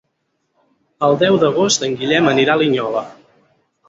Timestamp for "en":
1.87-1.93